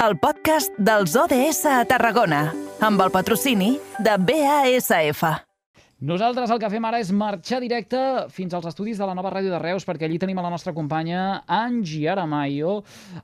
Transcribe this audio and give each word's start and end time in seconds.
el 0.00 0.14
podcast 0.16 0.72
dels 0.80 1.12
ODS 1.12 1.66
a 1.68 1.82
Tarragona, 1.84 2.46
amb 2.80 3.02
el 3.04 3.10
patrocini 3.12 3.74
de 4.00 4.14
BASF. 4.16 5.26
Nosaltres 6.08 6.48
el 6.48 6.60
que 6.62 6.70
fem 6.72 6.86
ara 6.88 7.02
és 7.02 7.10
marxar 7.12 7.58
directe 7.60 8.00
fins 8.32 8.54
als 8.56 8.70
estudis 8.70 8.96
de 8.96 9.04
la 9.04 9.12
nova 9.18 9.28
ràdio 9.34 9.52
de 9.52 9.58
Reus, 9.60 9.84
perquè 9.84 10.08
allí 10.08 10.16
tenim 10.22 10.40
a 10.40 10.46
la 10.46 10.52
nostra 10.54 10.72
companya 10.72 11.42
Angie 11.44 12.08
Aramayo, 12.08 12.78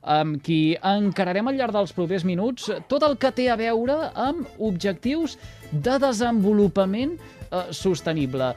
amb 0.05 0.37
qui 0.45 0.77
encararem 0.77 1.49
al 1.49 1.57
llarg 1.57 1.73
dels 1.73 1.95
propers 1.97 2.27
minuts 2.29 2.69
tot 2.85 3.07
el 3.09 3.17
que 3.17 3.33
té 3.33 3.49
a 3.49 3.57
veure 3.57 3.97
amb 4.13 4.45
objectius 4.61 5.39
de 5.71 5.97
desenvolupament 6.03 7.17
eh, 7.17 7.71
sostenible. 7.73 8.53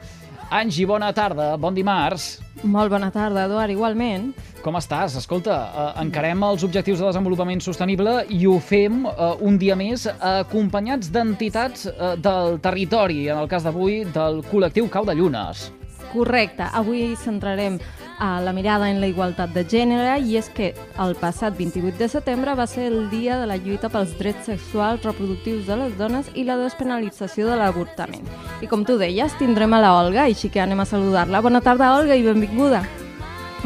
Angie, 0.51 0.85
bona 0.85 1.09
tarda, 1.15 1.55
bon 1.57 1.73
dimarts. 1.73 2.35
Molt 2.67 2.91
bona 2.93 3.09
tarda, 3.09 3.47
Eduard, 3.47 3.71
igualment. 3.73 4.33
Com 4.61 4.77
estàs? 4.77 5.15
Escolta, 5.17 5.55
eh, 5.57 5.85
encarem 6.03 6.43
els 6.45 6.63
objectius 6.63 6.99
de 7.01 7.07
desenvolupament 7.07 7.61
sostenible 7.65 8.25
i 8.29 8.45
ho 8.45 8.59
fem 8.61 9.05
eh, 9.09 9.29
un 9.41 9.57
dia 9.57 9.75
més 9.75 10.05
acompanyats 10.19 11.09
d'entitats 11.09 11.87
eh, 11.89 12.15
del 12.21 12.59
territori, 12.61 13.23
en 13.33 13.41
el 13.41 13.49
cas 13.49 13.65
d'avui 13.65 14.03
del 14.13 14.43
col·lectiu 14.51 14.89
Cau 14.89 15.07
de 15.07 15.17
Llunes. 15.17 15.71
Correcte. 16.11 16.67
Avui 16.75 17.15
centrarem 17.17 17.79
a 18.21 18.39
la 18.43 18.53
mirada 18.53 18.91
en 18.91 18.99
la 19.01 19.07
igualtat 19.09 19.49
de 19.55 19.63
gènere 19.65 20.19
i 20.21 20.35
és 20.37 20.51
que 20.53 20.75
el 21.01 21.15
passat 21.17 21.57
28 21.57 21.97
de 21.97 22.09
setembre 22.11 22.53
va 22.53 22.67
ser 22.69 22.91
el 22.91 23.09
dia 23.09 23.39
de 23.41 23.47
la 23.49 23.57
lluita 23.57 23.89
pels 23.89 24.13
drets 24.19 24.45
sexuals 24.51 25.01
reproductius 25.07 25.65
de 25.65 25.79
les 25.79 25.97
dones 25.97 26.29
i 26.35 26.45
la 26.45 26.59
despenalització 26.59 27.49
de 27.49 27.57
l'avortament. 27.57 28.29
I 28.61 28.69
com 28.69 28.85
tu 28.85 28.99
deies, 29.01 29.33
tindrem 29.41 29.73
a 29.73 29.81
la 29.81 29.95
Olga, 30.03 30.27
així 30.27 30.53
que 30.53 30.61
anem 30.61 30.83
a 30.83 30.89
saludar-la. 30.89 31.41
Bona 31.41 31.65
tarda, 31.65 31.95
Olga, 31.97 32.13
i 32.13 32.27
benvinguda. 32.27 32.85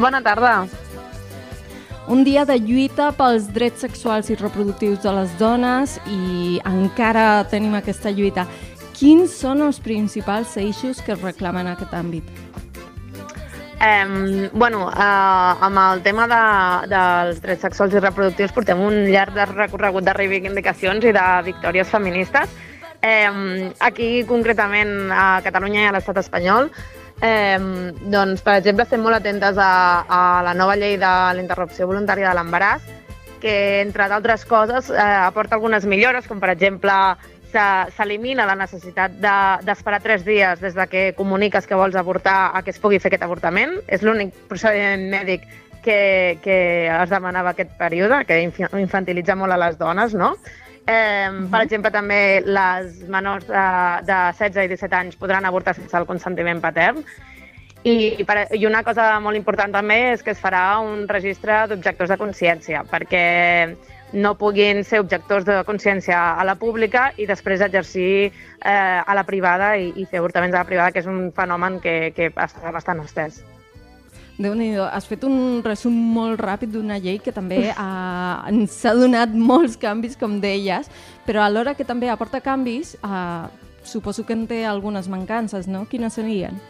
Bona 0.00 0.24
tarda. 0.24 0.85
Un 2.06 2.22
dia 2.22 2.44
de 2.46 2.54
lluita 2.62 3.08
pels 3.18 3.48
drets 3.50 3.80
sexuals 3.82 4.28
i 4.30 4.36
reproductius 4.38 5.00
de 5.02 5.10
les 5.10 5.32
dones 5.40 5.96
i 6.06 6.60
encara 6.62 7.42
tenim 7.50 7.74
aquesta 7.74 8.12
lluita. 8.14 8.44
Quins 8.94 9.32
són 9.34 9.64
els 9.66 9.80
principals 9.82 10.52
eixos 10.62 11.00
que 11.02 11.16
es 11.16 11.24
reclamen 11.24 11.66
en 11.66 11.72
aquest 11.72 11.96
àmbit? 11.98 12.28
Eh, 13.82 14.48
bueno, 14.54 14.86
eh, 14.86 15.66
amb 15.66 15.82
el 15.82 16.04
tema 16.06 16.28
de, 16.30 16.40
dels 16.94 17.42
drets 17.42 17.66
sexuals 17.66 17.98
i 17.98 18.04
reproductius 18.04 18.54
portem 18.54 18.86
un 18.86 19.02
llarg 19.10 19.34
de 19.34 19.48
recorregut 19.50 20.06
de 20.06 20.14
reivindicacions 20.14 21.10
i 21.10 21.12
de 21.16 21.26
victòries 21.50 21.90
feministes. 21.90 22.54
Eh, 23.02 23.72
aquí, 23.80 24.22
concretament, 24.30 25.10
a 25.10 25.42
Catalunya 25.42 25.82
i 25.82 25.90
a 25.90 25.96
l'estat 25.98 26.22
espanyol, 26.22 26.70
eh, 27.22 27.58
doncs, 28.12 28.42
per 28.42 28.58
exemple, 28.60 28.84
estem 28.84 29.02
molt 29.02 29.20
atentes 29.20 29.58
a, 29.58 29.70
a 30.08 30.42
la 30.46 30.54
nova 30.54 30.76
llei 30.76 30.96
de 31.00 31.06
la 31.06 31.42
interrupció 31.42 31.88
voluntària 31.88 32.30
de 32.30 32.36
l'embaràs, 32.38 32.84
que, 33.40 33.56
entre 33.82 34.08
d'altres 34.08 34.44
coses, 34.48 34.90
eh, 34.90 35.00
aporta 35.00 35.56
algunes 35.56 35.86
millores, 35.86 36.28
com 36.28 36.40
per 36.40 36.52
exemple 36.54 36.92
s'elimina 37.56 38.44
la 38.44 38.56
necessitat 38.58 39.14
d'esperar 39.16 40.00
de, 40.00 40.04
tres 40.04 40.24
dies 40.26 40.60
des 40.60 40.74
de 40.76 40.86
que 40.90 41.04
comuniques 41.16 41.66
que 41.66 41.78
vols 41.78 41.96
avortar 41.96 42.50
a 42.52 42.60
que 42.62 42.74
es 42.74 42.80
pugui 42.82 42.98
fer 43.00 43.08
aquest 43.08 43.24
avortament. 43.24 43.78
És 43.88 44.02
l'únic 44.04 44.34
procediment 44.50 45.06
mèdic 45.12 45.46
que, 45.84 46.36
que 46.42 46.58
es 46.90 47.10
demanava 47.10 47.54
aquest 47.54 47.72
període, 47.78 48.24
que 48.26 48.42
infantilitza 48.42 49.38
molt 49.38 49.54
a 49.54 49.60
les 49.62 49.78
dones, 49.78 50.12
no? 50.14 50.34
Eh. 50.86 51.30
Per 51.50 51.60
exemple, 51.64 51.90
també 51.90 52.20
les 52.46 53.00
menors 53.10 53.46
de, 53.48 53.64
de 54.06 54.18
16 54.38 54.68
i 54.68 54.70
17 54.74 55.00
anys 55.00 55.18
podran 55.18 55.44
avortar 55.44 55.74
sense 55.74 55.96
el 55.98 56.06
consentiment 56.06 56.62
patern. 56.62 57.02
I, 57.86 58.24
per, 58.26 58.48
I 58.54 58.64
una 58.66 58.82
cosa 58.82 59.12
molt 59.22 59.38
important 59.38 59.74
també 59.74 59.98
és 60.12 60.22
que 60.26 60.32
es 60.34 60.40
farà 60.42 60.78
un 60.82 61.04
registre 61.06 61.66
d'objectors 61.70 62.10
de 62.10 62.18
consciència, 62.18 62.82
perquè 62.90 63.26
no 64.16 64.34
puguin 64.38 64.82
ser 64.86 65.02
objectors 65.02 65.46
de 65.46 65.60
consciència 65.66 66.18
a 66.34 66.46
la 66.46 66.56
pública 66.58 67.10
i 67.18 67.26
després 67.26 67.62
exercir 67.62 68.10
eh, 68.26 68.70
a 68.72 69.14
la 69.14 69.26
privada 69.26 69.74
i, 69.78 69.92
i 69.94 70.06
fer 70.06 70.22
avortaments 70.22 70.54
a 70.54 70.64
la 70.64 70.70
privada, 70.70 70.94
que 70.94 71.02
és 71.02 71.10
un 71.10 71.30
fenomen 71.36 71.78
que, 71.82 72.12
que 72.16 72.30
està 72.34 72.74
bastant 72.74 73.02
estès. 73.04 73.42
Déu 74.38 74.54
nhi 74.54 74.74
has 74.76 75.06
fet 75.08 75.24
un 75.24 75.62
resum 75.64 75.94
molt 76.14 76.40
ràpid 76.40 76.74
d'una 76.74 76.98
llei 77.00 77.18
que 77.22 77.32
també 77.32 77.70
ha, 77.72 78.44
ens 78.50 78.78
ha 78.84 78.94
donat 78.96 79.32
molts 79.32 79.78
canvis, 79.80 80.16
com 80.20 80.40
deies, 80.40 80.90
però 81.26 81.44
alhora 81.44 81.74
que 81.74 81.86
també 81.88 82.10
aporta 82.12 82.42
canvis, 82.44 82.96
eh, 83.00 83.46
suposo 83.86 84.26
que 84.26 84.34
en 84.36 84.46
té 84.46 84.64
algunes 84.66 85.08
mancances, 85.08 85.68
no? 85.68 85.86
Quines 85.88 86.18
serien? 86.18 86.60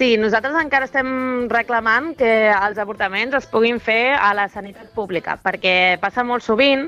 Sí, 0.00 0.14
nosaltres 0.16 0.56
encara 0.56 0.86
estem 0.88 1.08
reclamant 1.52 2.14
que 2.16 2.48
els 2.48 2.78
avortaments 2.80 3.36
es 3.36 3.48
puguin 3.52 3.80
fer 3.80 4.16
a 4.16 4.32
la 4.32 4.46
sanitat 4.48 4.94
pública, 4.96 5.36
perquè 5.42 5.98
passa 6.00 6.24
molt 6.24 6.44
sovint 6.44 6.86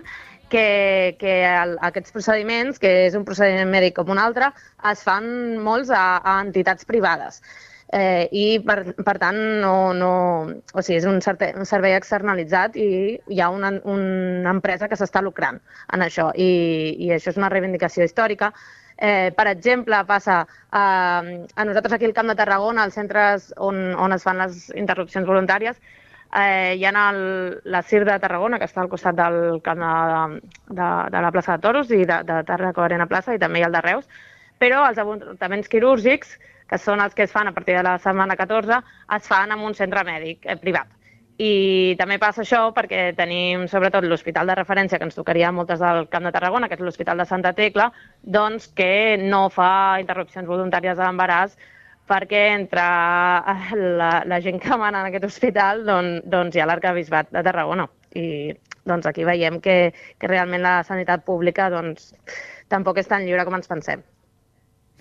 que, 0.52 1.16
que 1.20 1.34
el, 1.48 1.74
aquests 1.84 2.14
procediments, 2.14 2.80
que 2.80 2.92
és 3.08 3.16
un 3.16 3.26
procediment 3.28 3.68
mèdic 3.72 3.98
com 3.98 4.12
un 4.12 4.20
altre, 4.20 4.48
es 4.90 5.04
fan 5.04 5.28
molts 5.64 5.92
a, 5.92 6.22
a 6.24 6.38
entitats 6.44 6.88
privades. 6.88 7.40
Eh, 7.92 8.28
I, 8.32 8.44
per, 8.64 8.94
per 9.04 9.18
tant, 9.20 9.36
no, 9.60 9.92
no, 9.92 10.12
o 10.72 10.84
sigui, 10.84 10.96
és 10.96 11.06
un, 11.08 11.18
certe, 11.20 11.50
un 11.60 11.68
servei 11.68 11.92
externalitzat 11.92 12.78
i 12.80 12.86
hi 13.28 13.40
ha 13.40 13.50
una, 13.52 13.74
una 13.84 14.54
empresa 14.56 14.88
que 14.88 14.96
s'està 14.96 15.20
lucrant 15.20 15.60
en 15.92 16.06
això. 16.06 16.30
I, 16.32 16.52
I 17.04 17.12
això 17.18 17.34
és 17.34 17.40
una 17.40 17.52
reivindicació 17.52 18.08
històrica 18.08 18.52
Eh, 19.04 19.32
per 19.34 19.48
exemple, 19.48 19.98
passa 20.06 20.46
eh, 20.72 21.46
a 21.56 21.64
nosaltres 21.64 21.94
aquí 21.94 22.04
al 22.04 22.12
Camp 22.14 22.28
de 22.28 22.36
Tarragona, 22.38 22.84
als 22.84 22.94
centres 22.94 23.48
on, 23.56 23.80
on 23.98 24.12
es 24.14 24.22
fan 24.22 24.38
les 24.38 24.68
interrupcions 24.78 25.26
voluntàries, 25.26 25.80
eh, 26.38 26.76
hi 26.78 26.84
ha 26.86 26.92
el, 27.10 27.22
la 27.64 27.82
CIR 27.82 28.04
de 28.06 28.18
Tarragona, 28.22 28.60
que 28.60 28.68
està 28.70 28.84
al 28.84 28.92
costat 28.92 29.18
del 29.18 29.58
camp 29.64 29.82
de, 29.82 30.42
de, 30.78 30.90
de 31.16 31.24
la 31.26 31.32
plaça 31.34 31.56
de 31.56 31.66
Toros 31.66 31.90
i 31.90 32.04
de, 32.04 32.20
de 32.28 32.38
Tarragona 32.46 32.86
Arena 32.86 33.08
Plaça, 33.10 33.34
i 33.34 33.42
també 33.42 33.58
hi 33.58 33.66
ha 33.66 33.72
el 33.72 33.78
de 33.78 33.82
Reus, 33.88 34.06
però 34.62 34.84
els 34.86 35.02
avortaments 35.02 35.72
quirúrgics, 35.72 36.38
que 36.72 36.80
són 36.80 37.04
els 37.04 37.12
que 37.12 37.26
es 37.26 37.32
fan 37.32 37.50
a 37.50 37.52
partir 37.52 37.76
de 37.76 37.84
la 37.84 37.98
setmana 38.00 38.36
14, 38.38 38.80
es 39.16 39.28
fan 39.28 39.52
en 39.52 39.60
un 39.60 39.74
centre 39.76 40.00
mèdic 40.08 40.46
eh, 40.48 40.56
privat. 40.56 40.88
I 41.42 41.96
també 41.98 42.16
passa 42.22 42.42
això 42.44 42.60
perquè 42.76 43.10
tenim 43.16 43.66
sobretot 43.68 44.06
l'hospital 44.08 44.48
de 44.48 44.56
referència 44.56 44.98
que 45.00 45.04
ens 45.08 45.18
tocaria 45.18 45.50
moltes 45.52 45.82
del 45.84 46.06
Camp 46.12 46.28
de 46.28 46.32
Tarragona, 46.32 46.68
que 46.68 46.78
és 46.78 46.84
l'Hospital 46.84 47.20
de 47.20 47.26
Santa 47.28 47.52
Tecla, 47.56 47.90
doncs 48.22 48.70
que 48.78 49.18
no 49.20 49.48
fa 49.52 49.98
interrupcions 50.00 50.48
voluntàries 50.48 50.96
de 50.96 51.04
l'embaràs 51.04 51.58
perquè 52.08 52.42
entre 52.54 52.86
la, 54.00 54.12
la 54.28 54.40
gent 54.44 54.60
que 54.62 54.80
mana 54.80 55.02
en 55.02 55.10
aquest 55.10 55.28
hospital 55.28 55.84
doncs, 55.88 56.24
doncs 56.36 56.56
hi 56.56 56.64
ha 56.64 56.68
l'arcabisbat 56.70 57.32
de 57.36 57.44
Tarragona. 57.44 57.88
I 58.16 58.54
doncs 58.88 59.08
aquí 59.08 59.28
veiem 59.28 59.60
que, 59.60 59.76
que 60.18 60.32
realment 60.32 60.64
la 60.64 60.80
sanitat 60.88 61.24
pública 61.28 61.68
doncs, 61.72 62.12
tampoc 62.72 63.00
és 63.00 63.12
tan 63.12 63.28
lliure 63.28 63.44
com 63.44 63.60
ens 63.60 63.68
pensem. 63.68 64.04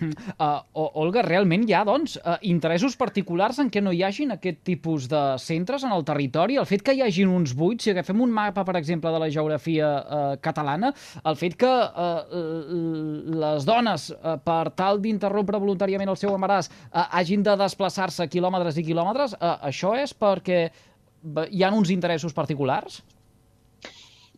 Uh, 0.02 0.60
Olga, 0.74 1.22
realment 1.24 1.64
hi 1.68 1.74
ha, 1.76 1.82
doncs, 1.86 2.16
uh, 2.18 2.36
interessos 2.48 2.96
particulars 2.98 3.60
en 3.62 3.70
què 3.72 3.82
no 3.84 3.92
hi 3.94 4.02
hagin 4.06 4.34
aquest 4.34 4.62
tipus 4.66 5.08
de 5.10 5.20
centres 5.42 5.86
en 5.86 5.94
el 5.94 6.04
territori? 6.08 6.58
El 6.60 6.68
fet 6.68 6.84
que 6.86 6.94
hi 6.96 7.02
hagin 7.04 7.30
uns 7.32 7.54
buits, 7.58 7.86
si 7.86 7.92
agafem 7.92 8.20
un 8.24 8.32
mapa, 8.34 8.64
per 8.68 8.76
exemple, 8.80 9.12
de 9.14 9.22
la 9.22 9.30
geografia 9.32 9.90
uh, 10.02 10.20
catalana, 10.42 10.92
el 11.24 11.38
fet 11.38 11.56
que 11.60 11.70
uh, 11.70 12.42
les 13.44 13.68
dones, 13.68 14.10
uh, 14.16 14.36
per 14.42 14.74
tal 14.78 15.02
d'interrompre 15.02 15.60
voluntàriament 15.62 16.12
el 16.12 16.20
seu 16.20 16.34
embaràs, 16.36 16.70
uh, 16.90 17.06
hagin 17.18 17.44
de 17.46 17.56
desplaçar-se 17.60 18.28
quilòmetres 18.32 18.78
i 18.78 18.86
quilòmetres, 18.86 19.36
uh, 19.38 19.56
això 19.70 19.94
és 19.98 20.14
perquè 20.14 20.66
hi 21.50 21.62
ha 21.62 21.70
uns 21.74 21.92
interessos 21.94 22.34
particulars? 22.34 23.02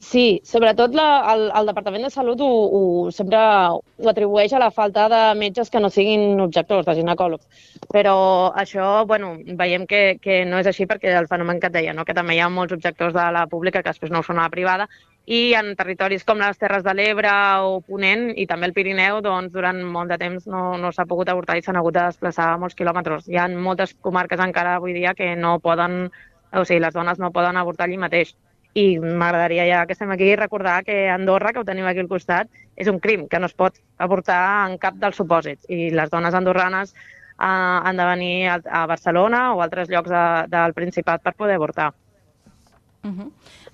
Sí, 0.04 0.42
sobretot 0.44 0.92
la, 0.98 1.04
el, 1.32 1.42
el 1.56 1.69
Departament 1.70 2.03
de 2.04 2.10
Salut 2.12 2.41
ho, 2.44 2.48
ho, 2.76 2.81
sempre 3.15 3.38
ho 3.41 4.09
atribueix 4.10 4.53
a 4.53 4.60
la 4.60 4.69
falta 4.75 5.06
de 5.09 5.20
metges 5.38 5.70
que 5.72 5.81
no 5.81 5.88
siguin 5.94 6.42
objectors, 6.44 6.84
de 6.84 6.97
ginecòlegs. 6.98 7.70
Però 7.94 8.16
això, 8.62 8.88
bueno, 9.09 9.31
veiem 9.60 9.87
que, 9.88 10.03
que 10.20 10.42
no 10.50 10.60
és 10.60 10.69
així 10.69 10.84
perquè 10.91 11.15
el 11.20 11.31
fenomen 11.31 11.62
que 11.62 11.70
et 11.70 11.76
deia, 11.78 11.97
no? 11.97 12.04
que 12.04 12.16
també 12.19 12.37
hi 12.37 12.42
ha 12.44 12.50
molts 12.53 12.76
objectors 12.76 13.16
de 13.16 13.26
la 13.38 13.47
pública 13.48 13.81
que 13.81 13.94
després 13.94 14.12
no 14.12 14.20
ho 14.20 14.28
són 14.28 14.42
a 14.42 14.44
la 14.44 14.53
privada, 14.53 14.91
i 15.25 15.41
en 15.56 15.72
territoris 15.78 16.28
com 16.28 16.42
les 16.42 16.60
Terres 16.60 16.84
de 16.84 16.92
l'Ebre 16.98 17.33
o 17.65 17.80
Ponent 17.89 18.27
i 18.36 18.45
també 18.50 18.68
el 18.68 18.77
Pirineu, 18.77 19.22
doncs 19.24 19.57
durant 19.57 19.80
molt 19.97 20.12
de 20.12 20.21
temps 20.21 20.45
no, 20.53 20.66
no 20.77 20.92
s'ha 20.92 21.09
pogut 21.09 21.33
avortar 21.33 21.57
i 21.57 21.65
s'han 21.65 21.80
hagut 21.80 21.97
de 21.97 22.10
desplaçar 22.10 22.53
molts 22.60 22.77
quilòmetres. 22.77 23.30
Hi 23.33 23.41
ha 23.41 23.48
moltes 23.48 23.97
comarques 24.04 24.42
encara 24.50 24.77
avui 24.77 24.92
dia 25.00 25.16
que 25.16 25.33
no 25.34 25.57
poden, 25.65 26.10
o 26.53 26.66
sigui, 26.66 26.84
les 26.84 26.98
dones 26.98 27.22
no 27.22 27.33
poden 27.33 27.57
avortar 27.57 27.89
allí 27.89 27.97
mateix 27.97 28.36
i 28.74 28.98
m'agradaria, 28.98 29.65
ja 29.71 29.86
que 29.86 29.94
estem 29.94 30.10
aquí, 30.10 30.34
recordar 30.36 30.82
que 30.84 31.09
Andorra, 31.09 31.53
que 31.53 31.60
ho 31.62 31.66
tenim 31.66 31.86
aquí 31.86 32.03
al 32.03 32.10
costat, 32.10 32.50
és 32.74 32.91
un 32.91 32.98
crim 32.98 33.28
que 33.30 33.38
no 33.38 33.47
es 33.47 33.54
pot 33.54 33.78
avortar 34.03 34.66
en 34.68 34.78
cap 34.82 34.98
dels 34.98 35.21
supòsits. 35.21 35.68
I 35.71 35.92
les 35.94 36.10
dones 36.10 36.34
andorranes 36.34 36.91
eh, 36.94 37.47
han 37.47 37.97
de 37.97 38.06
venir 38.10 38.48
a, 38.50 38.86
Barcelona 38.91 39.53
o 39.54 39.60
a 39.60 39.68
altres 39.68 39.88
llocs 39.88 40.10
de, 40.10 40.24
del 40.50 40.74
Principat 40.74 41.22
per 41.22 41.36
poder 41.38 41.54
avortar. 41.54 41.92
Uh 43.04 43.10
-huh. 43.10 43.26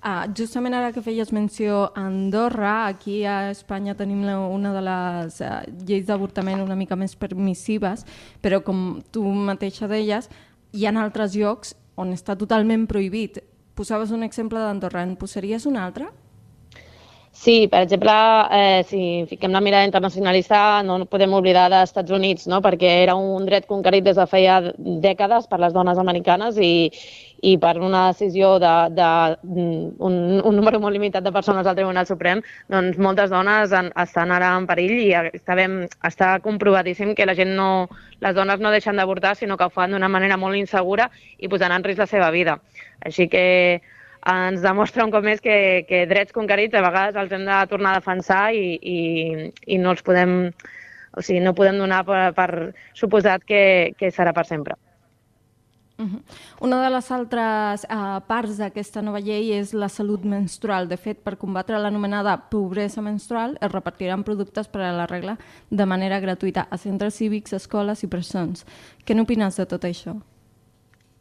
uh, 0.03 0.33
justament 0.35 0.73
ara 0.75 0.91
que 0.91 1.01
feies 1.01 1.31
menció 1.31 1.93
a 1.95 2.05
Andorra, 2.05 2.87
aquí 2.87 3.25
a 3.25 3.49
Espanya 3.49 3.95
tenim 3.95 4.25
la, 4.25 4.39
una 4.39 4.73
de 4.73 4.81
les 4.81 5.39
uh, 5.39 5.63
lleis 5.87 6.05
d'avortament 6.05 6.61
una 6.61 6.75
mica 6.75 6.95
més 6.95 7.15
permissives, 7.15 8.05
però 8.41 8.61
com 8.61 9.01
tu 9.09 9.23
mateixa 9.23 9.87
deies, 9.87 10.29
hi 10.73 10.85
ha 10.85 11.01
altres 11.01 11.33
llocs 11.33 11.75
on 11.95 12.11
està 12.11 12.35
totalment 12.35 12.87
prohibit. 12.87 13.39
Posaves 13.81 14.11
un 14.13 14.21
exemple 14.21 14.59
d'Andorra, 14.61 15.01
en 15.01 15.15
posaries 15.17 15.63
un 15.65 15.77
altre? 15.83 16.05
Sí, 17.33 17.67
per 17.71 17.79
exemple, 17.83 18.11
eh, 18.51 18.83
si 18.83 19.25
fiquem 19.29 19.53
la 19.55 19.61
mirada 19.63 19.85
internacionalista, 19.87 20.83
no 20.83 21.05
podem 21.07 21.31
oblidar 21.33 21.69
dels 21.71 21.87
Estats 21.89 22.11
Units, 22.11 22.43
no? 22.51 22.59
perquè 22.61 22.89
era 23.05 23.15
un 23.15 23.45
dret 23.47 23.65
conquerit 23.69 24.03
des 24.03 24.17
de 24.19 24.25
feia 24.27 24.57
dècades 24.77 25.47
per 25.47 25.61
les 25.63 25.71
dones 25.73 25.97
americanes 25.97 26.59
i, 26.59 26.91
i 27.41 27.53
per 27.57 27.77
una 27.79 28.01
decisió 28.11 28.57
de, 28.59 28.73
de 28.99 29.07
mm, 29.47 29.95
un, 30.03 30.17
un 30.43 30.59
número 30.59 30.81
molt 30.83 30.93
limitat 30.93 31.23
de 31.23 31.31
persones 31.31 31.65
al 31.65 31.79
Tribunal 31.79 32.09
Suprem, 32.09 32.43
doncs 32.67 32.99
moltes 32.99 33.31
dones 33.31 33.71
en, 33.79 33.93
estan 34.03 34.35
ara 34.35 34.51
en 34.59 34.67
perill 34.67 34.93
i 34.99 35.39
sabem, 35.45 35.85
està 36.03 36.33
comprovadíssim 36.43 37.15
que 37.15 37.25
la 37.25 37.37
gent 37.39 37.55
no, 37.55 37.87
les 38.19 38.35
dones 38.35 38.59
no 38.59 38.75
deixen 38.75 38.99
d'avortar, 38.99 39.37
sinó 39.39 39.55
que 39.55 39.71
ho 39.71 39.73
fan 39.73 39.95
d'una 39.95 40.11
manera 40.11 40.37
molt 40.37 40.59
insegura 40.59 41.07
i 41.39 41.47
posant 41.47 41.71
en 41.71 41.87
risc 41.87 42.03
la 42.03 42.11
seva 42.11 42.29
vida. 42.35 42.59
Així 43.07 43.31
que 43.31 43.47
ens 44.27 44.61
demostra 44.61 45.05
un 45.05 45.11
cop 45.11 45.25
més 45.25 45.41
que, 45.41 45.85
que 45.89 46.05
drets 46.09 46.35
conquerits 46.35 46.77
a 46.77 46.83
vegades 46.85 47.17
els 47.17 47.33
hem 47.33 47.47
de 47.47 47.57
tornar 47.71 47.95
a 47.95 48.01
defensar 48.01 48.43
i, 48.53 48.77
i, 48.77 49.49
i 49.73 49.81
no 49.81 49.95
els 49.95 50.05
podem, 50.05 50.37
o 51.17 51.25
sigui, 51.25 51.41
no 51.41 51.55
podem 51.57 51.81
donar 51.81 52.03
per, 52.05 52.23
per 52.37 52.49
suposat 52.93 53.43
que, 53.47 53.63
que 53.97 54.13
serà 54.13 54.33
per 54.33 54.45
sempre. 54.49 54.77
Una 56.61 56.81
de 56.81 56.89
les 56.89 57.09
altres 57.13 57.83
uh, 57.85 58.21
parts 58.25 58.57
d'aquesta 58.57 59.03
nova 59.05 59.19
llei 59.21 59.51
és 59.53 59.73
la 59.77 59.89
salut 59.89 60.23
menstrual. 60.25 60.87
De 60.89 60.97
fet, 60.97 61.21
per 61.21 61.37
combatre 61.37 61.77
l'anomenada 61.77 62.37
pobresa 62.49 63.03
menstrual, 63.05 63.57
es 63.61 63.71
repartiran 63.71 64.25
productes 64.25 64.69
per 64.71 64.81
a 64.85 64.95
la 64.97 65.07
regla 65.09 65.37
de 65.69 65.85
manera 65.85 66.19
gratuïta 66.19 66.67
a 66.69 66.81
centres 66.81 67.19
cívics, 67.21 67.53
escoles 67.53 68.03
i 68.03 68.09
presons. 68.09 68.65
Què 69.05 69.17
n'opines 69.17 69.61
de 69.61 69.67
tot 69.69 69.85
això? 69.85 70.17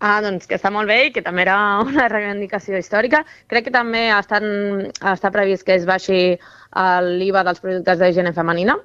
Ah, 0.01 0.23
doncs 0.25 0.47
que 0.49 0.57
està 0.57 0.71
molt 0.73 0.89
bé 0.89 0.97
i 1.07 1.11
que 1.13 1.21
també 1.21 1.43
era 1.45 1.57
una 1.87 2.07
reivindicació 2.09 2.79
històrica. 2.81 3.25
Crec 3.53 3.69
que 3.69 3.75
també 3.75 4.07
estan, 4.17 4.47
està 5.13 5.33
previst 5.35 5.67
que 5.67 5.77
es 5.77 5.85
baixi 5.89 6.21
l'IVA 7.11 7.43
dels 7.45 7.61
productes 7.61 8.01
d'higiene 8.01 8.33
femenina, 8.33 8.79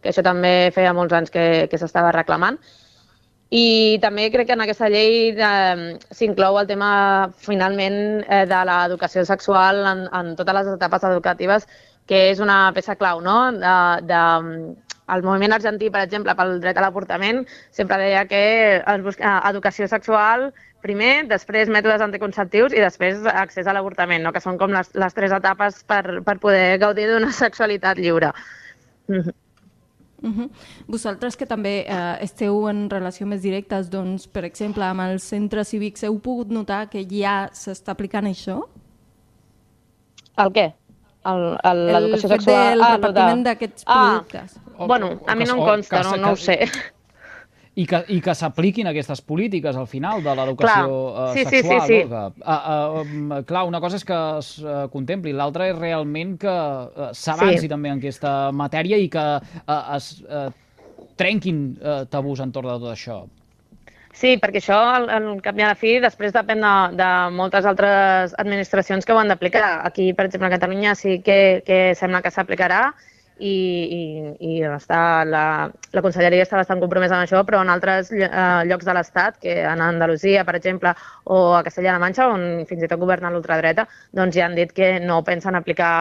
que 0.00 0.12
això 0.12 0.22
també 0.22 0.70
feia 0.74 0.94
molts 0.94 1.16
anys 1.16 1.34
que, 1.34 1.66
que 1.70 1.80
s'estava 1.80 2.12
reclamant. 2.14 2.60
I 3.50 3.98
també 3.98 4.28
crec 4.30 4.46
que 4.46 4.54
en 4.54 4.62
aquesta 4.62 4.86
llei 4.92 5.32
eh, 5.34 5.96
s'inclou 6.14 6.60
el 6.60 6.68
tema, 6.68 6.90
finalment, 7.46 7.96
eh, 8.22 8.44
de 8.46 8.60
l'educació 8.68 9.24
sexual 9.26 9.82
en, 9.90 10.04
en 10.14 10.36
totes 10.38 10.54
les 10.54 10.70
etapes 10.76 11.06
educatives, 11.08 11.66
que 12.06 12.28
és 12.30 12.38
una 12.38 12.60
peça 12.76 12.94
clau, 13.00 13.18
no?, 13.26 13.40
de, 13.58 13.74
de 14.06 14.20
el 15.14 15.22
moviment 15.26 15.52
argentí, 15.56 15.90
per 15.90 16.04
exemple, 16.06 16.34
pel 16.38 16.58
dret 16.62 16.78
a 16.78 16.84
l'avortament, 16.84 17.44
sempre 17.70 17.98
deia 17.98 18.24
que 18.30 18.42
es 18.78 19.02
busca 19.04 19.38
educació 19.50 19.88
sexual 19.88 20.50
primer, 20.80 21.26
després 21.28 21.68
mètodes 21.68 22.00
anticonceptius 22.04 22.72
i 22.72 22.80
després 22.80 23.20
accés 23.28 23.68
a 23.68 23.74
l'avortament, 23.76 24.24
no? 24.24 24.32
que 24.32 24.40
són 24.40 24.58
com 24.60 24.72
les, 24.72 24.88
les 24.96 25.16
tres 25.16 25.34
etapes 25.36 25.82
per, 25.84 26.20
per 26.24 26.38
poder 26.40 26.78
gaudir 26.80 27.06
d'una 27.10 27.32
sexualitat 27.44 28.00
lliure. 28.00 28.32
Mm 29.08 29.20
-hmm. 29.20 29.38
Uh 30.22 30.30
-huh. 30.30 30.50
Vosaltres 30.86 31.36
que 31.36 31.46
també 31.46 31.86
eh, 31.88 32.16
esteu 32.20 32.68
en 32.68 32.90
relació 32.90 33.26
més 33.26 33.42
directes, 33.42 33.90
doncs, 33.90 34.28
per 34.28 34.44
exemple, 34.44 34.84
amb 34.84 35.00
els 35.00 35.22
centres 35.22 35.68
cívics, 35.68 36.02
heu 36.02 36.18
pogut 36.18 36.48
notar 36.48 36.88
que 36.88 37.06
ja 37.08 37.48
s'està 37.52 37.90
aplicant 37.92 38.26
això? 38.26 38.68
El 40.36 40.52
què? 40.52 40.74
L'educació 41.24 42.28
sexual? 42.28 42.72
El 42.72 42.82
ah, 42.82 42.96
repartiment 42.96 43.42
d'aquests 43.44 43.84
ah, 43.86 43.94
productes. 43.94 44.60
O, 44.80 44.86
bueno, 44.88 45.20
a 45.28 45.34
mi 45.36 45.44
no 45.44 45.58
em 45.58 45.66
consta, 45.66 46.00
no, 46.06 46.16
no 46.16 46.32
ho 46.32 46.36
sé. 46.40 46.56
I 47.76 47.84
que, 47.86 47.98
i 48.10 48.16
que 48.24 48.32
s'apliquin 48.34 48.88
aquestes 48.88 49.20
polítiques 49.22 49.76
al 49.76 49.86
final 49.86 50.22
de 50.24 50.32
l'educació 50.38 50.86
uh, 50.90 51.26
sí, 51.34 51.44
sexual. 51.44 51.82
Sí, 51.84 51.86
sí, 51.86 51.98
sí. 52.00 52.08
No? 52.08 52.22
Que, 52.32 52.46
uh, 52.48 53.02
uh, 53.36 53.42
clar, 53.46 53.66
una 53.68 53.80
cosa 53.84 54.00
és 54.00 54.06
que 54.08 54.16
es 54.38 54.48
uh, 54.64 54.86
contempli, 54.92 55.34
l'altra 55.36 55.68
és 55.68 55.76
realment 55.76 56.32
que 56.40 56.54
uh, 56.54 57.10
s'avanci 57.12 57.66
sí. 57.66 57.70
també 57.70 57.92
en 57.92 58.00
aquesta 58.00 58.32
matèria 58.56 58.98
i 58.98 59.10
que 59.12 59.26
uh, 59.36 59.76
es 59.98 60.08
uh, 60.24 60.48
trenquin 61.20 61.60
uh, 61.76 62.00
tabús 62.10 62.40
entorn 62.40 62.72
de 62.72 62.78
tot 62.80 62.94
això. 62.94 63.20
Sí, 64.16 64.34
perquè 64.42 64.58
això, 64.58 64.80
al, 64.96 65.06
al 65.12 65.28
cap 65.44 65.60
i 65.60 65.62
a 65.62 65.70
la 65.70 65.76
fi, 65.78 65.94
després 66.02 66.34
depèn 66.34 66.64
de, 66.64 66.72
de 66.98 67.10
moltes 67.36 67.68
altres 67.68 68.34
administracions 68.42 69.06
que 69.06 69.14
ho 69.14 69.20
han 69.20 69.30
d'aplicar. 69.30 69.84
Aquí, 69.86 70.10
per 70.16 70.26
exemple, 70.26 70.50
a 70.50 70.56
Catalunya 70.56 70.96
sí 70.98 71.20
que, 71.24 71.62
que 71.68 71.94
sembla 71.94 72.24
que 72.24 72.32
s'aplicarà 72.34 72.88
i, 73.40 73.54
i, 73.96 74.02
i 74.46 74.58
està, 74.68 75.24
la, 75.24 75.44
la 75.96 76.02
Conselleria 76.04 76.44
està 76.44 76.58
bastant 76.60 76.82
compromesa 76.82 77.16
amb 77.16 77.24
això, 77.24 77.42
però 77.48 77.62
en 77.64 77.72
altres 77.72 78.12
eh, 78.12 78.28
llocs 78.68 78.88
de 78.88 78.96
l'Estat, 78.96 79.40
que 79.42 79.56
en 79.64 79.82
Andalusia, 79.84 80.44
per 80.48 80.56
exemple, 80.58 80.92
o 81.24 81.40
a 81.56 81.64
Castella-La 81.66 82.02
Manxa, 82.02 82.28
on 82.34 82.66
fins 82.68 82.84
i 82.84 82.90
tot 82.90 83.00
governa 83.00 83.32
l'ultradreta, 83.32 83.86
doncs 84.16 84.36
ja 84.36 84.46
han 84.46 84.58
dit 84.58 84.72
que 84.76 84.92
no 85.04 85.22
pensen 85.26 85.58
aplicar 85.58 85.92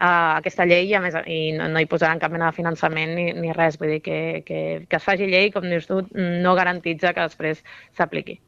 uh, 0.00 0.36
aquesta 0.38 0.66
llei 0.68 0.88
i, 0.90 0.94
a 0.96 1.02
més, 1.04 1.16
i 1.26 1.40
no, 1.56 1.68
no 1.72 1.82
hi 1.82 1.88
posaran 1.90 2.22
cap 2.22 2.32
mena 2.34 2.50
de 2.50 2.58
finançament 2.58 3.16
ni, 3.18 3.30
ni 3.36 3.56
res. 3.56 3.78
Vull 3.80 3.96
dir 3.96 4.02
que, 4.06 4.20
que, 4.46 4.60
que 4.88 5.00
es 5.00 5.06
faci 5.06 5.28
llei, 5.30 5.50
com 5.54 5.66
dius 5.68 5.90
tu, 5.90 6.02
no 6.14 6.56
garantitza 6.58 7.14
que 7.16 7.26
després 7.26 7.64
s'apliqui. 7.98 8.40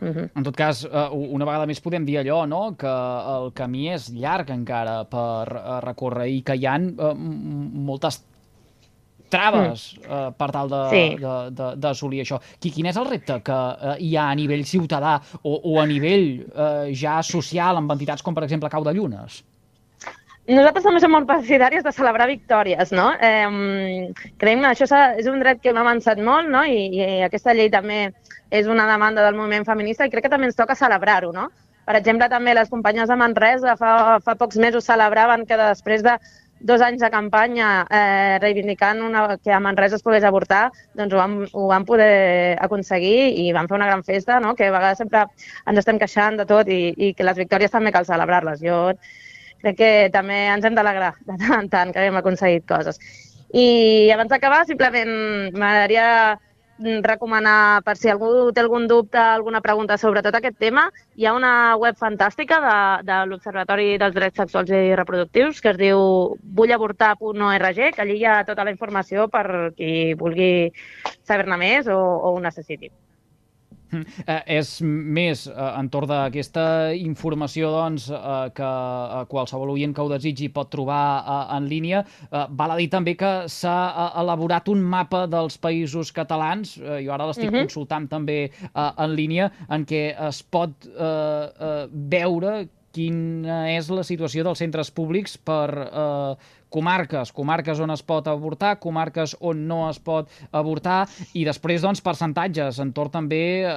Uh 0.00 0.08
-huh. 0.08 0.30
En 0.34 0.42
tot 0.42 0.56
cas, 0.56 0.84
uh, 0.84 1.12
una 1.12 1.44
vegada 1.44 1.66
més 1.66 1.80
podem 1.80 2.04
dir 2.04 2.18
allò, 2.18 2.46
no?, 2.48 2.74
que 2.76 2.86
el 3.36 3.52
camí 3.52 3.88
és 3.92 4.08
llarg 4.08 4.50
encara 4.50 5.04
per 5.04 5.52
uh, 5.52 5.80
recórrer 5.80 6.28
i 6.28 6.42
que 6.42 6.54
hi 6.56 6.66
ha 6.66 6.78
uh, 6.78 7.14
moltes 7.14 8.24
traves 9.30 9.96
mm. 9.96 10.10
uh, 10.10 10.32
per 10.36 10.50
tal 10.50 10.68
d'assolir 11.78 12.24
sí. 12.24 12.26
això. 12.26 12.40
Quin 12.60 12.86
és 12.86 12.96
el 12.96 13.06
repte 13.06 13.40
que 13.46 13.52
uh, 13.52 13.94
hi 13.98 14.16
ha 14.16 14.30
a 14.30 14.34
nivell 14.34 14.64
ciutadà 14.64 15.20
o, 15.42 15.54
o 15.54 15.80
a 15.80 15.86
nivell 15.86 16.44
uh, 16.50 16.90
ja 16.92 17.22
social 17.22 17.76
amb 17.76 17.92
entitats 17.92 18.22
com, 18.22 18.34
per 18.34 18.44
exemple, 18.44 18.68
Cau 18.68 18.84
de 18.84 18.92
Llunes? 18.92 19.44
Nosaltres 20.50 20.82
també 20.82 20.98
som 20.98 21.12
molt 21.14 21.28
partidàries 21.28 21.84
de 21.86 21.92
celebrar 21.94 22.26
victòries, 22.26 22.90
no? 22.90 23.12
Eh, 23.22 24.10
creiem 24.40 24.64
que 24.64 24.70
això 24.72 24.86
és 25.20 25.28
un 25.30 25.38
dret 25.44 25.60
que 25.62 25.70
hem 25.70 25.78
avançat 25.78 26.18
molt, 26.18 26.50
no? 26.50 26.64
I, 26.66 26.88
I 26.90 27.22
aquesta 27.26 27.54
llei 27.54 27.70
també 27.70 28.00
és 28.50 28.66
una 28.66 28.88
demanda 28.90 29.22
del 29.22 29.38
moviment 29.38 29.68
feminista 29.68 30.08
i 30.08 30.10
crec 30.10 30.26
que 30.26 30.32
també 30.32 30.48
ens 30.50 30.58
toca 30.58 30.74
celebrar-ho, 30.74 31.30
no? 31.36 31.46
Per 31.86 31.94
exemple, 31.98 32.26
també 32.32 32.56
les 32.56 32.72
companyes 32.72 33.08
de 33.08 33.18
Manresa 33.20 33.76
fa, 33.78 33.92
fa 34.24 34.34
pocs 34.40 34.58
mesos 34.58 34.90
celebraven 34.90 35.46
que 35.46 35.58
després 35.60 36.02
de 36.02 36.16
dos 36.60 36.82
anys 36.84 37.00
de 37.00 37.08
campanya 37.14 37.70
eh, 37.86 38.36
reivindicant 38.42 39.00
una, 39.06 39.24
que 39.38 39.54
a 39.54 39.62
Manresa 39.62 39.96
es 39.96 40.04
pogués 40.04 40.26
avortar, 40.26 40.66
doncs 40.98 41.14
ho 41.14 41.22
vam, 41.22 41.40
ho 41.52 41.70
vam 41.70 41.86
poder 41.88 42.58
aconseguir 42.60 43.30
i 43.46 43.48
vam 43.56 43.70
fer 43.70 43.78
una 43.78 43.88
gran 43.88 44.04
festa, 44.04 44.42
no? 44.42 44.54
que 44.58 44.68
a 44.68 44.74
vegades 44.74 45.00
sempre 45.00 45.24
ens 45.64 45.80
estem 45.80 45.98
queixant 46.02 46.42
de 46.42 46.46
tot 46.46 46.68
i, 46.68 46.82
i 46.96 47.14
que 47.14 47.26
les 47.26 47.38
victòries 47.38 47.72
també 47.72 47.94
cal 47.94 48.08
celebrar-les. 48.08 48.60
Jo 48.66 48.80
crec 49.62 49.78
que 49.78 49.90
també 50.12 50.44
ens 50.50 50.64
hem 50.64 50.76
d'alegrar 50.76 51.14
de 51.26 51.36
tant 51.40 51.58
en 51.60 51.72
tant 51.72 51.92
que 51.92 52.02
haguem 52.02 52.20
aconseguit 52.20 52.66
coses. 52.68 53.00
I 53.52 54.10
abans 54.14 54.30
d'acabar, 54.30 54.62
simplement 54.66 55.10
m'agradaria 55.58 56.38
recomanar, 56.80 57.82
per 57.84 57.96
si 57.96 58.08
algú 58.08 58.52
té 58.52 58.62
algun 58.62 58.86
dubte, 58.88 59.18
alguna 59.18 59.60
pregunta 59.60 59.98
sobre 59.98 60.22
tot 60.22 60.34
aquest 60.34 60.56
tema, 60.58 60.86
hi 61.16 61.26
ha 61.26 61.34
una 61.36 61.76
web 61.76 61.96
fantàstica 62.00 62.60
de, 62.64 62.76
de 63.04 63.18
l'Observatori 63.28 63.98
dels 64.00 64.14
Drets 64.14 64.40
Sexuals 64.40 64.70
i 64.70 64.94
Reproductius 64.96 65.60
que 65.60 65.74
es 65.74 65.78
diu 65.80 66.00
vullavortar.org, 66.56 67.82
que 67.94 68.02
allí 68.02 68.16
hi 68.22 68.24
ha 68.24 68.40
tota 68.48 68.64
la 68.64 68.72
informació 68.72 69.28
per 69.28 69.74
qui 69.76 70.14
vulgui 70.14 70.70
saber-ne 71.22 71.60
més 71.60 71.88
o, 71.88 71.98
o 72.00 72.34
ho 72.34 72.40
necessiti. 72.40 72.90
Eh, 73.90 74.40
és 74.60 74.70
més 74.84 75.46
eh, 75.50 75.54
entorn 75.80 76.10
d'aquesta 76.10 76.64
informació 76.96 77.70
doncs, 77.74 78.08
eh, 78.14 78.50
que 78.56 78.70
eh, 78.70 79.22
qualsevol 79.30 79.74
oient 79.74 79.94
que 79.96 80.04
ho 80.04 80.10
desitgi 80.12 80.50
pot 80.54 80.70
trobar 80.72 81.02
eh, 81.20 81.38
en 81.56 81.68
línia. 81.70 82.04
Eh, 82.30 82.44
val 82.58 82.74
a 82.74 82.78
dir 82.80 82.90
també 82.92 83.16
que 83.18 83.32
s'ha 83.50 83.76
eh, 83.90 84.08
elaborat 84.22 84.70
un 84.72 84.82
mapa 84.94 85.26
dels 85.30 85.58
països 85.62 86.12
catalans, 86.16 86.76
eh, 86.78 87.00
jo 87.04 87.14
ara 87.14 87.28
l'estic 87.30 87.48
uh 87.48 87.50
mhm. 87.50 87.56
-huh. 87.56 87.68
consultant 87.68 88.08
també 88.08 88.40
eh, 88.44 88.90
en 89.04 89.14
línia, 89.14 89.50
en 89.68 89.86
què 89.86 90.14
es 90.28 90.42
pot 90.42 90.70
eh, 90.86 91.46
eh, 91.60 91.86
veure 91.90 92.68
quina 92.94 93.62
és 93.72 93.90
la 93.92 94.04
situació 94.06 94.44
dels 94.46 94.60
centres 94.62 94.90
públics 94.94 95.36
per 95.38 95.68
eh, 95.84 96.48
comarques, 96.70 97.32
comarques 97.34 97.80
on 97.82 97.92
es 97.94 98.02
pot 98.06 98.28
avortar, 98.30 98.76
comarques 98.82 99.36
on 99.40 99.64
no 99.68 99.82
es 99.88 100.00
pot 100.02 100.30
avortar 100.50 101.04
i 101.34 101.44
després 101.46 101.82
doncs 101.82 102.02
percentatges 102.04 102.80
entorn 102.82 103.14
també 103.20 103.44
eh, 103.62 103.72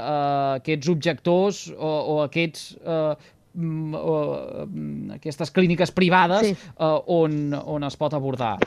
aquests 0.59 0.91
objectors 0.93 1.63
o, 1.73 1.93
o 2.15 2.19
aquests 2.25 2.73
eh, 2.81 3.31
o, 3.53 4.15
aquestes 5.13 5.51
clíniques 5.53 5.93
privades 5.93 6.47
sí. 6.49 6.55
eh, 6.57 6.95
on, 7.19 7.53
on 7.53 7.89
es 7.89 7.99
pot 7.99 8.15
abordar. 8.17 8.57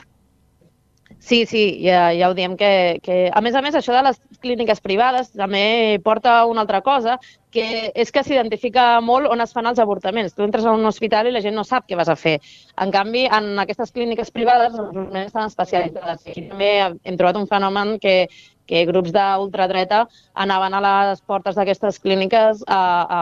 Sí, 1.19 1.45
sí, 1.45 1.81
ja, 1.83 2.13
ja 2.13 2.29
ho 2.29 2.35
diem 2.37 2.55
que, 2.55 2.99
que... 3.03 3.15
A 3.33 3.41
més 3.41 3.55
a 3.57 3.61
més, 3.65 3.75
això 3.75 3.91
de 3.95 4.03
les 4.05 4.19
clíniques 4.43 4.79
privades 4.79 5.31
també 5.33 5.99
porta 6.05 6.45
una 6.45 6.61
altra 6.63 6.79
cosa, 6.85 7.17
que 7.51 7.91
és 7.95 8.11
que 8.13 8.23
s'identifica 8.23 8.85
molt 9.01 9.27
on 9.31 9.41
es 9.43 9.51
fan 9.55 9.67
els 9.67 9.81
avortaments. 9.81 10.35
Tu 10.37 10.45
entres 10.45 10.65
a 10.65 10.75
un 10.77 10.85
hospital 10.85 11.27
i 11.27 11.33
la 11.33 11.41
gent 11.43 11.57
no 11.57 11.65
sap 11.67 11.87
què 11.89 11.97
vas 11.99 12.11
a 12.11 12.15
fer. 12.15 12.37
En 12.79 12.93
canvi, 12.93 13.25
en 13.25 13.57
aquestes 13.63 13.91
clíniques 13.95 14.31
privades 14.31 14.77
normalment 14.77 15.25
estan 15.25 15.49
especialitzades. 15.49 16.23
I 16.35 16.47
també 16.51 16.71
hem 16.85 17.17
trobat 17.17 17.41
un 17.41 17.49
fenomen 17.49 17.97
que, 18.03 18.29
que 18.69 18.85
grups 18.87 19.15
d'ultradreta 19.15 20.05
anaven 20.45 20.77
a 20.77 20.83
les 20.85 21.21
portes 21.25 21.57
d'aquestes 21.57 21.99
clíniques 22.03 22.63
a, 22.67 22.81
a 23.09 23.21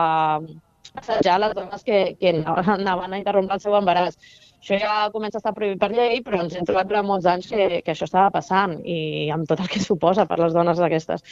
assetjar 0.96 1.40
les 1.40 1.54
dones 1.54 1.82
que, 1.84 2.16
que 2.20 2.32
anaven 2.44 3.12
a 3.12 3.18
interrompre 3.18 3.56
el 3.56 3.64
seu 3.64 3.76
embaràs 3.78 4.20
això 4.60 4.78
ja 4.82 4.96
comença 5.14 5.38
a 5.38 5.42
estar 5.42 5.54
prohibit 5.56 5.80
per 5.82 5.92
llei, 5.92 6.20
però 6.26 6.42
ens 6.42 6.56
hem 6.56 6.66
trobat 6.68 6.90
durant 6.90 7.06
molts 7.06 7.28
anys 7.30 7.48
que, 7.52 7.80
que 7.84 7.94
això 7.94 8.08
estava 8.08 8.32
passant 8.34 8.78
i 8.84 9.28
amb 9.34 9.48
tot 9.48 9.62
el 9.62 9.70
que 9.72 9.82
suposa 9.84 10.26
per 10.26 10.40
les 10.42 10.56
dones 10.56 10.82
d'aquestes. 10.82 11.24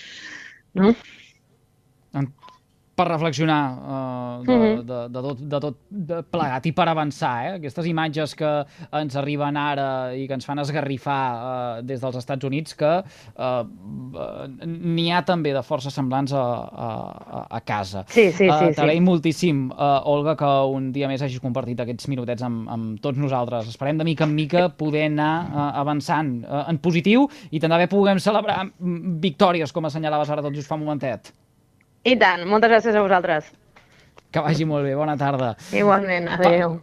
No? 0.78 0.94
Per 2.94 3.08
reflexionar 3.08 3.62
uh, 3.74 4.44
de, 4.46 4.54
Mhm. 4.54 4.86
de, 4.86 4.98
de, 5.10 5.20
tot, 5.22 5.40
de 5.52 5.60
tot 5.60 5.78
de 5.90 6.22
plegat 6.30 6.66
i 6.66 6.72
per 6.72 6.86
avançar. 6.88 7.32
Eh? 7.46 7.52
Aquestes 7.58 7.86
imatges 7.90 8.34
que 8.38 8.50
ens 8.92 9.16
arriben 9.16 9.56
ara 9.58 10.14
i 10.14 10.26
que 10.28 10.34
ens 10.38 10.46
fan 10.46 10.58
esgarrifar 10.62 11.20
uh, 11.34 11.82
des 11.82 12.00
dels 12.00 12.16
Estats 12.16 12.44
Units, 12.46 12.74
que 12.78 12.92
uh, 13.02 13.64
n'hi 14.64 15.08
ha 15.12 15.22
també 15.26 15.52
de 15.54 15.62
força 15.66 15.90
semblants 15.90 16.32
a, 16.32 16.44
a, 16.44 17.46
a 17.58 17.60
casa. 17.66 18.04
Sí, 18.08 18.30
sí, 18.30 18.44
sí. 18.44 18.48
Uh, 18.48 18.68
sí. 18.68 18.74
T'agraïm 18.78 19.04
moltíssim, 19.06 19.64
uh, 19.72 20.00
Olga, 20.10 20.36
que 20.38 20.52
un 20.74 20.90
dia 20.94 21.08
més 21.10 21.22
hagis 21.22 21.42
compartit 21.42 21.80
aquests 21.84 22.08
minutets 22.12 22.42
amb, 22.46 22.68
amb 22.70 23.00
tots 23.04 23.18
nosaltres. 23.20 23.68
Esperem 23.74 23.98
de 23.98 24.06
mica 24.06 24.24
en 24.28 24.34
mica 24.34 24.68
poder 24.78 25.06
anar 25.10 25.32
uh, 25.50 25.70
avançant 25.82 26.36
uh, 26.44 26.64
en 26.70 26.78
positiu 26.78 27.28
i 27.50 27.60
també 27.62 27.86
puguem 27.90 28.20
celebrar 28.22 28.62
victòries, 28.80 29.72
com 29.72 29.84
assenyalaves 29.88 30.30
ara 30.30 30.44
tot 30.44 30.54
just 30.54 30.68
fa 30.70 30.78
un 30.78 30.84
momentet. 30.86 31.32
I 32.04 32.16
tant, 32.20 32.44
moltes 32.48 32.68
gràcies 32.72 32.96
a 32.96 33.02
vosaltres. 33.04 33.46
Que 34.34 34.42
vagi 34.44 34.66
molt 34.68 34.84
bé, 34.84 34.92
bona 34.98 35.14
tarda. 35.16 35.54
Igualment, 35.72 36.28
adeu. 36.36 36.80